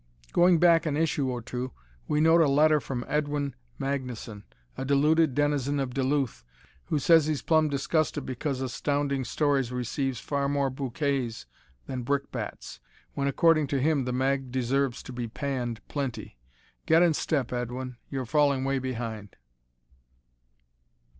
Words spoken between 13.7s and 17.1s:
him the mag deserves to be panned plenty. Get